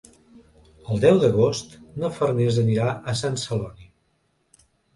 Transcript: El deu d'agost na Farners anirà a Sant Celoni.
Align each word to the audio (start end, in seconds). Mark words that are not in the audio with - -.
El 0.93 1.03
deu 1.03 1.19
d'agost 1.23 1.75
na 2.05 2.11
Farners 2.17 2.59
anirà 2.65 2.89
a 3.13 3.17
Sant 3.23 3.41
Celoni. 3.45 3.89